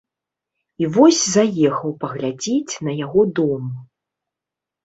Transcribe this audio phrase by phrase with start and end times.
[0.83, 3.63] І вось заехаў паглядзець на яго дом.